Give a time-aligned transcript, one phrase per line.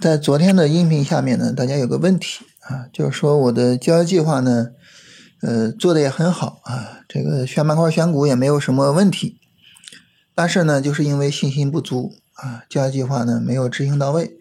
[0.00, 4.68] 在昨天的音频下面呢，大家有个问题啊，就是说我的交易计划呢，
[5.42, 9.40] 呃，做的也很好啊，这个选板块、选股也没有什么问题，
[10.36, 14.38] 但是呢，就是因为信心不足啊，交易计划呢没有执行到位，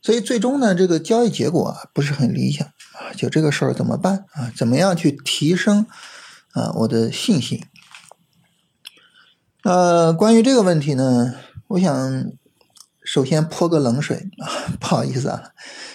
[0.00, 4.52] 所以最终呢，这个交易结果啊不是很理想啊，就这个事儿怎么办啊？
[4.56, 5.86] 怎么样去提升
[6.52, 7.60] 啊我的信心？
[9.64, 11.34] 呃，关于这个问题呢，
[11.66, 12.30] 我想。
[13.14, 14.50] 首先泼个冷水啊，
[14.80, 15.52] 不好意思啊。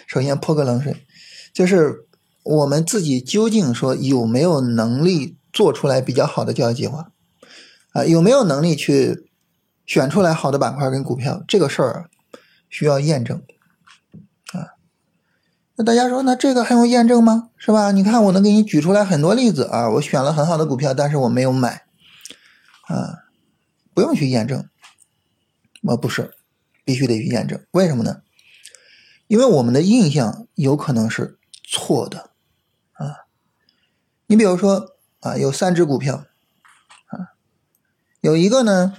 [0.08, 1.06] 首先泼个冷水，
[1.54, 2.08] 就是
[2.44, 7.12] 我们自己究竟说有没有能力做出来比较好的交易计划
[7.92, 8.06] 啊？
[8.06, 9.30] 有没有能力去
[9.86, 11.44] 选出来好的板块跟股票？
[11.46, 12.10] 这个事儿
[12.70, 13.44] 需要验证
[14.54, 14.80] 啊。
[15.76, 17.50] 那大家说，那这个还用验证吗？
[17.58, 17.92] 是吧？
[17.92, 19.90] 你看，我能给你举出来很多例子啊。
[19.90, 21.84] 我选了很好的股票，但是我没有买
[22.88, 23.26] 啊，
[23.94, 24.66] 不用去验证。
[25.84, 26.32] 我不是。
[26.90, 28.24] 必须得去验证，为什么呢？
[29.28, 32.32] 因为我们的印象有可能是错的
[32.94, 33.28] 啊。
[34.26, 36.26] 你比如说啊，有三只股票
[37.06, 37.38] 啊，
[38.22, 38.96] 有一个呢，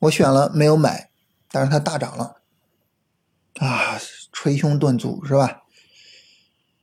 [0.00, 1.12] 我选了没有买，
[1.52, 2.40] 但是它大涨了
[3.60, 3.96] 啊，
[4.32, 5.62] 捶胸顿足是吧？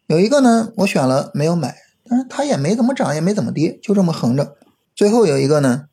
[0.06, 1.75] 有一个呢，我选了没有买，
[2.06, 4.56] 但是它也没怎么涨，也没怎么跌，就这么横着。
[4.95, 5.90] 最后有一个呢，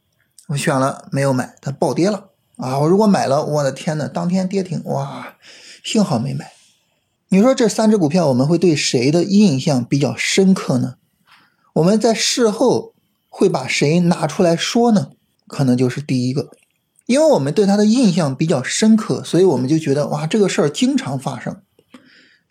[0.47, 2.31] 我选了没有买，它暴跌了。
[2.57, 5.37] 啊，我如果买了，我的天呐，当天跌停，哇，
[5.83, 6.53] 幸好没买。
[7.29, 10.95] 你说这三只股票，我们会对谁的印象比较深刻呢？
[11.75, 12.95] 我们在事后
[13.29, 15.09] 会把谁拿出来说呢？
[15.49, 16.51] 可能就是第一个，
[17.07, 21.61] 因为我们对他的印象比较深刻，所以我们就觉得哇，这个事儿经常发生。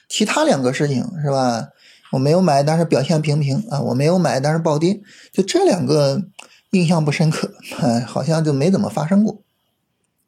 [0.09, 1.69] 其他两个事情是吧？
[2.11, 6.21] 我没有买，但是表现平平啊，我没有买，但是暴跌，就这两个
[6.71, 9.41] 印象不深刻，哎，好像就没怎么发生过。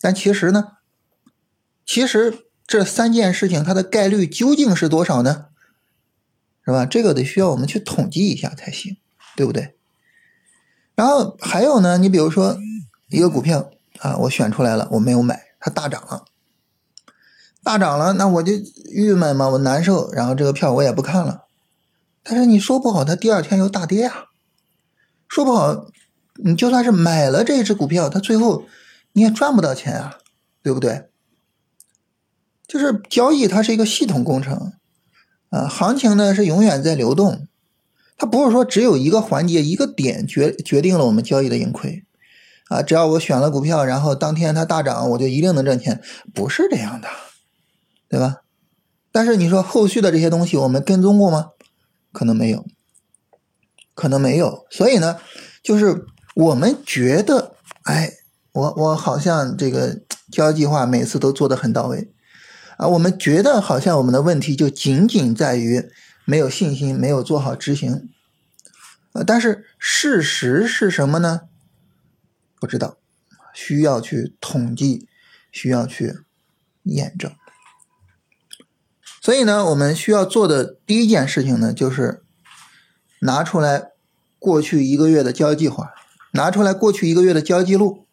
[0.05, 0.73] 但其实呢，
[1.83, 5.47] 其实这三件事情它的概率究竟是多少呢？
[6.63, 6.85] 是吧？
[6.85, 8.97] 这个得需要我们去统计一下才行，
[9.35, 9.75] 对不对？
[10.93, 12.55] 然后还有呢，你比如说
[13.09, 16.25] 一个股票啊，我选出来了，我没有买，它大涨了，
[17.63, 18.53] 大涨了，那我就
[18.91, 21.45] 郁闷嘛，我难受，然后这个票我也不看了。
[22.22, 24.25] 但是你说不好，它第二天又大跌啊，
[25.27, 25.87] 说不好，
[26.43, 28.66] 你就算是买了这只股票，它最后。
[29.16, 30.18] 你也赚不到钱啊，
[30.62, 31.06] 对不对？
[32.68, 34.74] 就是交易，它是一个系统工程，
[35.52, 37.48] 啊，行情呢是永远在流动，
[38.18, 42.03] 它不是说只有一个环节、一个点决决定了我们交易的盈亏，
[42.68, 46.02] 啊，只要我选了股票，然后当天它大涨，我就一定能挣钱，
[46.34, 47.08] 不是这样的，
[48.09, 48.42] 对吧？
[49.14, 51.52] 但是你说后续的这些东西我们跟踪过吗？
[52.12, 52.66] 可能没有，
[53.94, 55.22] 可能没有，所以呢，
[55.64, 56.06] 就是
[56.36, 58.12] 我们觉得，哎。
[58.55, 59.99] 我我好像这个
[60.31, 62.09] 交易计划每次都做得很到位，
[62.77, 65.89] 啊，我们觉得好像我们的问题就仅仅在于
[66.23, 68.07] 没有信心，没有做好执行，
[69.11, 71.41] 呃，但是事实是什么呢？
[72.57, 72.95] 不知道，
[73.53, 75.09] 需要去统计，
[75.51, 76.19] 需要去
[76.83, 77.29] 验证。
[79.22, 82.23] 所以呢，我们需要做的第一件事情呢，就是
[83.19, 83.89] 拿出来
[84.39, 85.91] 过去一个月的交易计划，
[86.31, 88.04] 拿出来过去一个月的交易记录。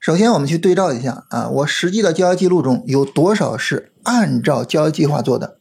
[0.00, 5.58] 首先，我们去对照一下啊，我实际的交易记录中有多少是按照交易计划做的，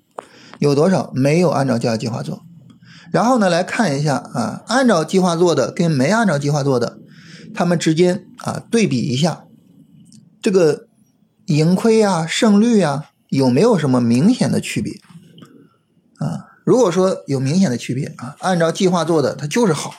[0.60, 2.42] 有多少没有按照交易计划做。
[3.12, 7.00] 然后呢，来看一下啊，按照计划做的跟没按照计划做的，
[7.54, 9.44] 他们之间啊对比一下，
[10.42, 10.88] 这个
[11.48, 14.94] 盈亏啊、胜率啊有没有什么明显的区别
[16.26, 16.46] 啊？
[16.64, 19.96] 如果说有明显的区别啊，按照计划做的它就是好，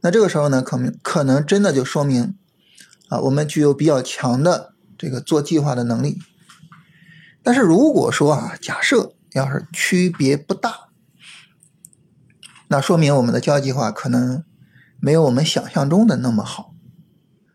[0.00, 2.34] 那这个时候呢，可能可能真的就说明。
[3.08, 6.18] 啊，我们具有比较强的这个做计划的能力，
[7.42, 10.88] 但是如果说啊，假设要是区别不大，
[12.68, 14.44] 那说明我们的交易计划可能
[15.00, 16.74] 没有我们想象中的那么好。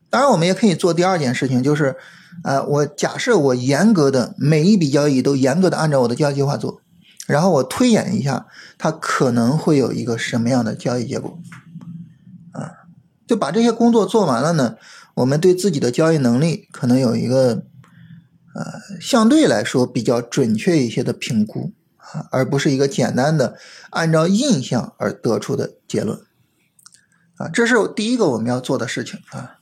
[0.09, 1.95] 当然，我们也可以做第二件事情，就是，
[2.43, 6.81] 呃，我假设我严格的每一笔交易都严格的按照我的交易计划做，
[7.25, 8.45] 然后我推演一下
[8.77, 11.39] 它可能会有一个什么样的交易结果，
[12.51, 12.85] 啊，
[13.27, 14.77] 就把这些工作做完了呢。
[15.15, 17.65] 我们对自己的交易能力可能有一个，
[18.55, 23.55] 呃，相对来说比较准确一些的评估啊，而不是一个简单的
[23.91, 26.19] 按照印象而得出的结论，
[27.37, 29.59] 啊，这是第一个我们要做的事情啊。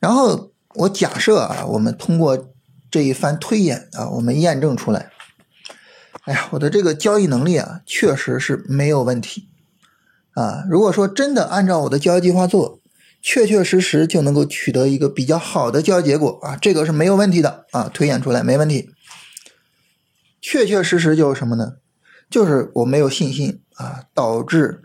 [0.00, 2.50] 然后我假设啊，我们通过
[2.90, 5.10] 这一番推演啊，我们验证出来，
[6.24, 9.48] 哎呀，我的这个交易能力啊，确实是没有问题
[10.32, 10.64] 啊。
[10.68, 12.80] 如果说真的按照我的交易计划做，
[13.22, 18.90] 确确实实就能够取得一个比较好的交易结果啊，这个是没有问题的啊，推演出来没问题。
[20.40, 21.76] 确确实实就是什么呢？
[22.28, 24.82] 就是我没有信心啊，导致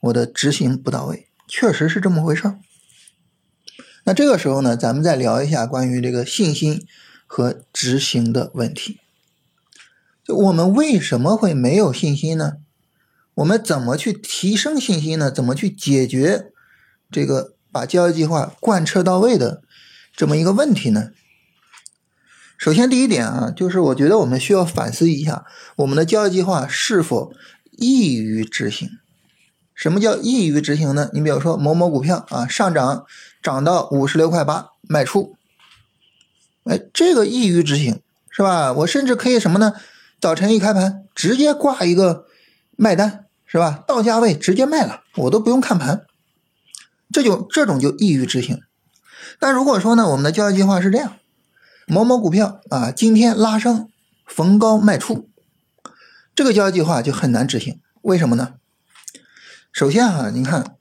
[0.00, 2.58] 我的执行不到位，确实是这么回事儿。
[4.04, 6.86] 那这个时候呢，咱们再聊一下关于这个信心
[7.26, 9.00] 和执行的问题。
[10.24, 12.58] 就我们为什么会没有信心呢？
[13.34, 15.32] 我们怎么去提升信心呢？
[15.32, 16.52] 怎么去解决
[17.10, 19.62] 这个把交易计划贯彻到位的
[20.14, 21.10] 这么一个问题呢？
[22.58, 25.44] 首先，第一点啊，就是我觉得我们需要反思一下
[25.76, 27.32] 我们的交易计划是否
[27.72, 28.88] 易于执行。
[29.74, 31.10] 什么叫易于执行呢？
[31.12, 33.04] 你比如说某某股票啊上涨
[33.42, 35.34] 涨到五十六块八卖出，
[36.64, 38.72] 哎，这个易于执行是吧？
[38.74, 39.72] 我甚至可以什么呢？
[40.20, 42.26] 早晨一开盘直接挂一个
[42.76, 43.82] 卖单是吧？
[43.88, 46.06] 到价位直接卖了，我都不用看盘，
[47.12, 48.60] 这就这种就易于执行。
[49.38, 51.16] 但如果说呢，我们的交易计划是这样。
[51.86, 53.88] 某某股票啊，今天拉升
[54.24, 55.28] 逢高卖出，
[56.34, 57.80] 这个交易计划就很难执行。
[58.02, 58.54] 为什么呢？
[59.72, 60.76] 首先啊，你看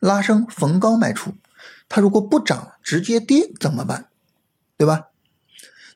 [0.00, 1.34] 拉升逢高卖出，
[1.88, 4.06] 它如果不涨直接跌怎么办？
[4.76, 5.06] 对吧？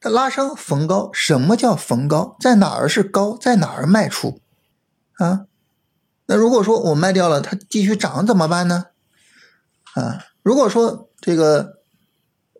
[0.00, 2.37] 它拉升逢高，什么叫逢高？
[2.38, 3.37] 在哪儿是高？
[3.37, 4.40] 在哪儿卖出？
[5.14, 5.47] 啊？
[6.26, 8.87] 那如果说我卖掉了，它继续涨怎么办呢？
[9.94, 10.25] 啊？
[10.43, 11.75] 如果说这个。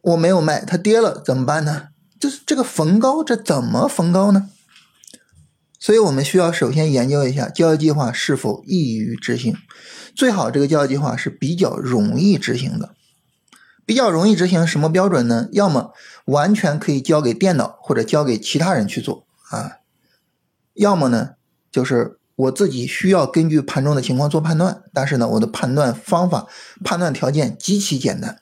[0.09, 1.89] 我没有卖，它跌了怎么办呢？
[2.21, 4.51] 就是这个逢高，这怎么逢高呢？
[5.81, 9.57] 所以我们需要首先研究一下交易计划是否易于执行，
[10.15, 12.95] 最好这个交易计划是比较容易执行的。
[13.87, 15.49] 比较容易执行什么标准呢？
[15.53, 15.95] 要么
[16.27, 19.79] 完全可以交给电脑或者交给其他人去做啊，
[20.75, 21.31] 要么呢
[21.73, 26.47] 就是我自己需要根据盘中的情况做判断，但是呢我的判断方法、
[26.83, 28.41] 判断条件极其简单。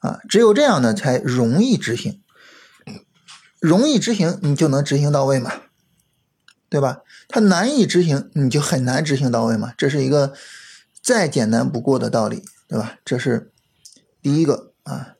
[0.00, 2.20] 啊，只有这样呢，才容易执行，
[3.60, 5.52] 容易执行，你就能执行到位嘛，
[6.68, 7.02] 对吧？
[7.28, 10.32] 它难以执行，你就很难执行到位嘛，这是一个
[11.00, 12.96] 再简单不过的道理，对吧？
[13.04, 13.52] 这是
[14.20, 15.14] 第一个啊。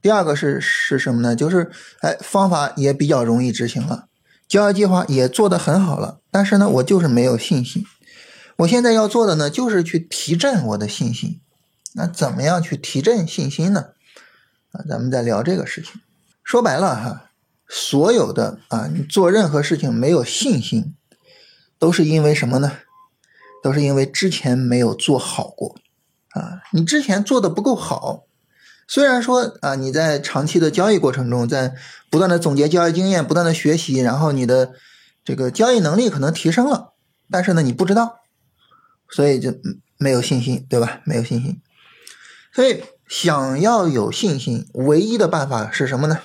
[0.00, 1.36] 第二个是是什么呢？
[1.36, 4.08] 就是哎，方法也比较容易执行了，
[4.52, 7.86] 交易计划也做得很好了，但是呢，我就是没有信心。
[8.56, 11.40] 我现在要做的呢，就是去提振我的信心。
[11.94, 13.86] 那怎么样去提振信心呢？
[14.72, 16.02] 啊，咱们再聊这个事情。
[16.44, 17.30] 说白了哈，
[17.66, 20.94] 所有的啊，你做任何事情没有信心，
[21.78, 22.72] 都是因为什么呢？
[23.62, 25.76] 都是因为之前没有做好过
[26.32, 26.60] 啊。
[26.72, 28.24] 你之前做的不够好，
[28.86, 31.74] 虽然说啊，你在长期的交易过程中，在
[32.10, 34.72] 不断的总结交易经验，不断的学习，然后你的
[35.24, 36.92] 这个交易能力可能提升了，
[37.30, 38.20] 但是呢，你不知道，
[39.10, 39.54] 所以就
[39.98, 41.00] 没有信心，对吧？
[41.04, 41.60] 没有信心，
[42.52, 42.82] 所以。
[43.08, 46.20] 想要有信心，唯一的办法是什么呢？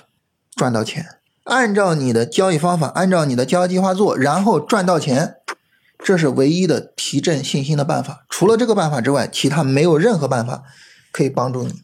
[0.56, 1.06] 赚到钱，
[1.44, 5.34] 按照你的交易方法，按照你的交易计划做，然后赚到钱，
[6.02, 8.24] 这是唯一的提振信心的办法。
[8.30, 10.62] 除了这个办法之外，其他没有任何办法
[11.12, 11.82] 可以帮助你。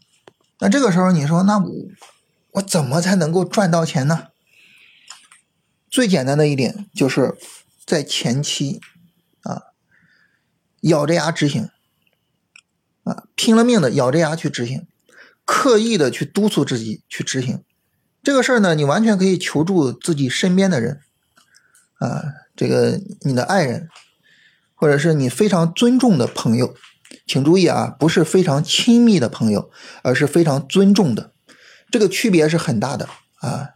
[0.59, 1.71] 那这个时候你说，那我
[2.51, 4.27] 我怎么才能够赚到钱呢？
[5.89, 7.37] 最简单的一点就是
[7.85, 8.81] 在前期
[9.41, 9.63] 啊，
[10.81, 11.69] 咬着牙执行，
[13.03, 14.87] 啊，拼了命的咬着牙去执行。
[15.45, 17.63] 刻意的去督促自己去执行
[18.23, 21.01] 这个事儿呢，你完全可以求助自己身边的人，
[21.99, 22.23] 啊，
[22.55, 23.87] 这个你的爱人，
[24.73, 26.75] 或者是你非常尊重的朋友，
[27.25, 29.69] 请注意啊，不是非常亲密的朋友，
[30.03, 31.31] 而是非常尊重的，
[31.89, 33.07] 这个区别是很大的
[33.39, 33.69] 啊，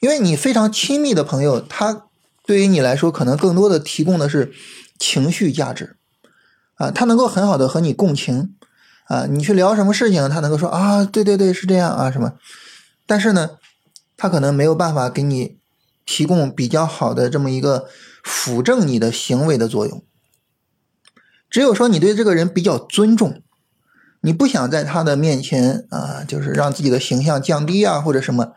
[0.00, 2.06] 因为你非常亲密的朋友，他
[2.46, 4.52] 对于你来说，可能更多的提供的是
[4.98, 5.96] 情绪价值，
[6.74, 8.54] 啊，他能够很好的和你共情。
[9.08, 12.32] 啊，你去聊什么事情，他能够说啊，对对对，是这样啊，什么？
[13.04, 13.58] 但是呢，
[14.16, 15.58] 他可能没有办法给你
[16.06, 17.88] 提供比较好的这么一个
[18.22, 20.02] 辅正你的行为的作用。
[21.52, 23.42] 只有说你对这个人比较尊重，
[24.22, 28.54] 你不想在他的面前啊，就是让自己的形象降低啊，或者什么，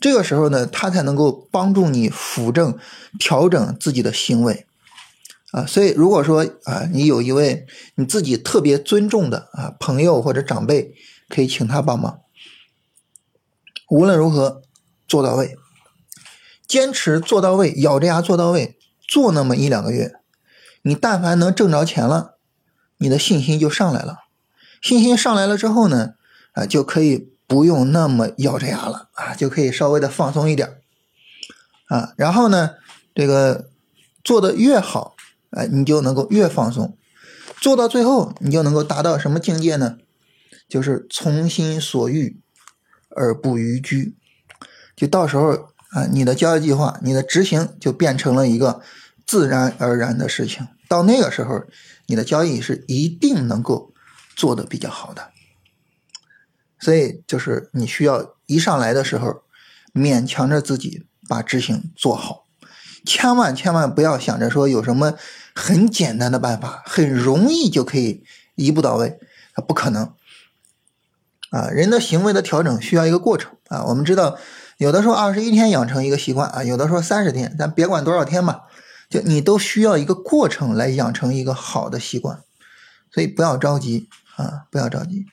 [0.00, 2.78] 这个时候呢，他才能够帮助你辅正、
[3.18, 4.64] 调整自己的行为。
[5.50, 10.94] 啊，所以如果说啊，你有一位你自己特别尊重的啊朋友或者长辈，
[11.28, 12.20] 可以请他帮忙。
[13.90, 14.62] 无论如何
[15.08, 15.56] 做到位，
[16.68, 20.12] 坚持做到位，咬着牙做到位，做那么一两个月，
[20.82, 22.35] 你但凡能挣着钱了，
[22.98, 24.24] 你的信心就上来了。
[24.80, 26.14] 信心上来了之后呢，
[26.52, 30.76] 啊，就可以不用那么咬着牙了啊，就可以稍微的放松一点
[31.86, 32.12] 啊。
[32.16, 32.74] 然后呢，
[33.14, 33.68] 这个
[34.22, 35.14] 做的越好。
[35.50, 36.98] 哎，你就能够越放松，
[37.62, 39.96] 做到最后，你就能够达到什么境界呢？
[40.68, 42.40] 就是从心所欲
[43.10, 44.16] 而不逾矩。
[44.94, 48.82] 就到时候啊，你的交易计划，你的执行就变成了一个
[49.26, 50.68] 自然而然的事情。
[50.88, 51.64] 到那个时候，
[52.06, 53.92] 你的交易是一定能够
[54.36, 55.30] 做的比较好的。
[56.78, 59.42] 所以，就是你需要一上来的时候，
[59.92, 62.44] 勉强着自己把执行做好，
[63.04, 65.14] 千万千万不要想着说有什么
[65.54, 68.22] 很简单的办法，很容易就可以
[68.54, 69.18] 一步到位，
[69.54, 70.12] 啊，不可能。
[71.50, 73.84] 啊，人的行为的调整需要一个过程啊。
[73.84, 74.36] 我们知道，
[74.76, 78.65] 有的说二十一天养成一个习惯啊，有的说三十天，咱别管多少天吧，
[79.08, 82.42] 就你都需要一个过程来养成一个好的习惯，
[83.10, 85.26] 所以不要着急啊，不要着急。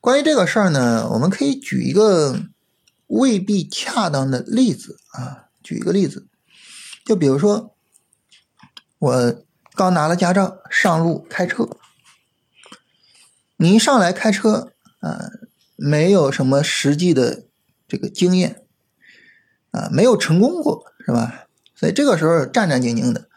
[0.00, 2.40] 关于这个事儿呢，我们可以举一个
[3.06, 6.26] 未必恰当的例子啊，举一个例子，
[7.04, 7.74] 就比如说
[8.98, 9.44] 我
[9.74, 11.68] 刚拿了驾照上路开车，
[13.56, 14.72] 你一上来开车。
[15.00, 15.30] 啊，
[15.76, 17.44] 没有什么实际的
[17.86, 18.64] 这个经验，
[19.70, 21.45] 啊，没有成功过，是吧？
[21.76, 23.28] 所以这个时候战战兢兢的，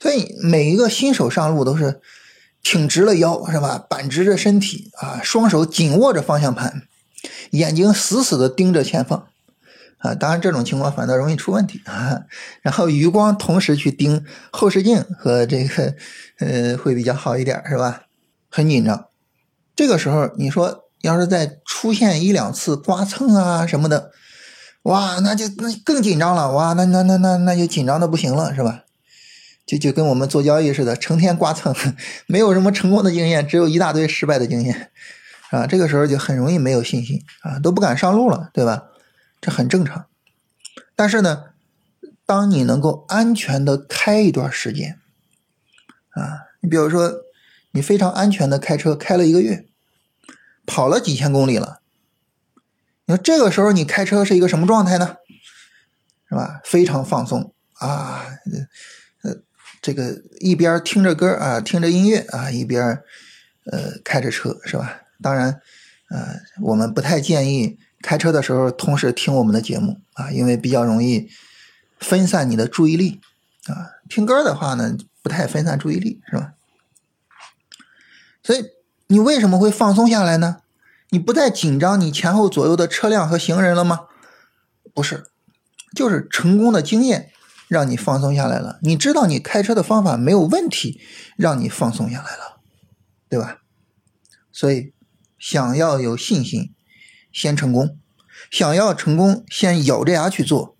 [0.00, 2.00] 所以每一个新手上路都是
[2.62, 3.78] 挺直了腰，是吧？
[3.78, 6.82] 板直着身体啊，双手紧握着方向盘，
[7.50, 9.28] 眼睛死死的盯着前方，
[9.98, 12.22] 啊，当然这种情况反倒容易出问题啊。
[12.62, 15.94] 然后余光同时去盯后视镜和这个，
[16.40, 18.02] 呃，会比较好一点，是吧？
[18.48, 19.06] 很紧张，
[19.76, 20.80] 这个时候你说。
[21.02, 24.12] 要是再出现一两次刮蹭啊什么的，
[24.82, 28.84] 哇，那就那更紧张了，哇，那那那那那就紧张的不行了，是吧？
[29.64, 31.74] 就就跟我们做交易似的，成天刮蹭，
[32.26, 34.90] 没有什么成功的经验，只有一大堆失败的经验，
[35.50, 38.84] 啊，这个时候就很容易没有信心啊，都不敢上路了，对吧？
[39.40, 40.06] 这很正常。
[40.96, 41.44] 但是呢，
[42.26, 44.98] 当你能够安全的开一段时间，
[46.10, 47.12] 啊，你比如说
[47.70, 49.64] 你非常安全的开车开了一个月。
[50.64, 51.80] 跑了几千公里了，
[53.12, 55.16] 那这个时候你开车是一个什么状态呢？
[56.30, 56.62] 是吧？
[56.64, 58.24] 非常放松啊，
[59.22, 59.36] 呃，
[59.82, 63.02] 这个一边听着歌啊，听着音乐啊，一边
[63.70, 65.02] 呃开着车是吧？
[65.20, 65.60] 当然，
[66.08, 71.28] 呃，我们不太建议开车的时候同时听我们的节目啊，因为比较容易
[72.00, 73.20] 分散你的注意力
[73.66, 74.00] 啊。
[74.08, 76.54] 听歌的话呢，不太分散注意力是吧？
[78.42, 78.64] 所以。
[79.08, 80.61] 你为什么会放松下来呢？
[81.12, 84.06] 你不再紧张你前后左右的车辆和行人了吗？
[84.94, 85.24] 不是，
[85.94, 87.30] 就是成功的经验
[87.68, 88.78] 让你放松下来了。
[88.80, 91.02] 你知道你开车的方法没有问题，
[91.36, 92.60] 让你放松下来了，
[93.28, 93.58] 对吧？
[94.50, 94.94] 所以，
[95.38, 96.74] 想要有信心，
[97.30, 97.88] 先成功；
[98.50, 100.78] 想要成功，先咬着牙去做；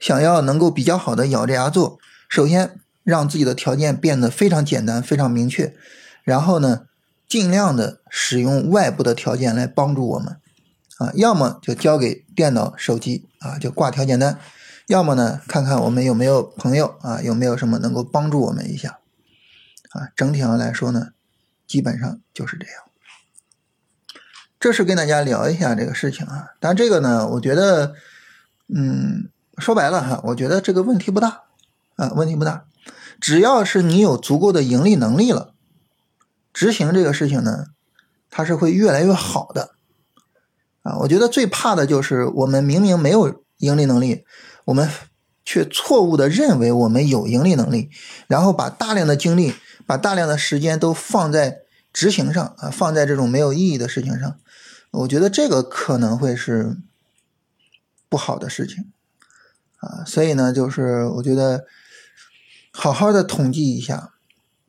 [0.00, 5.76] 想要能够比较好的咬着牙做，首先让自己的条件变得非常简单、非常明确，
[6.24, 6.86] 然后呢？
[7.30, 10.36] 尽量的使用外部的条件来帮助我们，
[10.98, 14.34] 啊，要么就交给电脑、手机啊，就挂条件单；
[14.88, 18.98] 要么呢，看看我们有没有朋友啊，有没有什么能够帮助我们一下，
[19.92, 21.10] 啊，整体上来说呢，
[21.68, 22.82] 基本上就是这样。
[24.58, 27.94] 这是跟大家聊一下这个事情啊，但这个呢，我觉得，
[28.74, 31.44] 嗯，说白了哈，我觉得这个问题不大。
[31.96, 32.64] 啊，问题不大，
[33.20, 35.52] 只要是你有足够的盈利能力了。
[36.60, 37.68] 执行这个事情呢，
[38.28, 39.76] 它是会越来越好的，
[40.82, 44.26] 啊，我觉得最怕的就是我们明明没有盈利能力，
[44.66, 44.86] 我们
[45.42, 47.88] 却错误的认为我们有盈利能力，
[48.26, 49.54] 然后把大量的精力、
[49.86, 51.60] 把大量的时间都放在
[51.94, 54.38] 执行上啊，放在这种没有意义的事情上，
[54.90, 56.76] 我觉得这个可能会是
[58.10, 58.92] 不好的事情，
[59.78, 61.64] 啊，所以呢，就是我觉得
[62.70, 64.12] 好好的统计一下。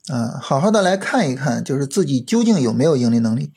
[0.08, 3.54] 啊，好好的来看一看，就是自己究竟有没有盈利能力，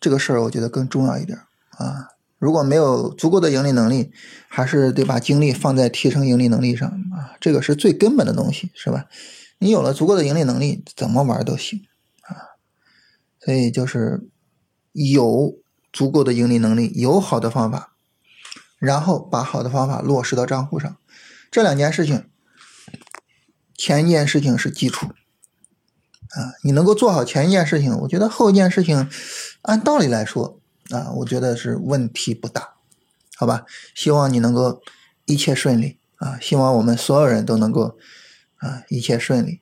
[0.00, 1.38] 这个事儿我觉得更重要一点
[1.70, 2.08] 啊。
[2.38, 4.12] 如果没有足够的盈利能力，
[4.46, 9.06] 还是得把精力放在提升盈利能力上啊，这个是最根本的东西，是吧？
[9.58, 11.80] 你有了足够的盈利能力，怎么玩都行
[12.22, 12.54] 啊。
[13.44, 14.28] 所以就是
[14.92, 15.56] 有
[15.92, 17.94] 足够的盈利能力，有好的方法，
[18.78, 20.96] 然后把好的方法落实到账户上，
[21.50, 22.24] 这两件事情，
[23.76, 25.08] 前一件事情是基础。
[26.30, 29.08] 啊，你能够做好前一件事情，我觉得后一件事情，
[29.62, 32.74] 按道理来说啊，我觉得是问题不大，
[33.36, 33.64] 好吧？
[33.94, 34.82] 希望你能够
[35.26, 36.38] 一切顺利啊！
[36.40, 37.96] 希望我们所有人都能够
[38.56, 39.60] 啊一切顺利。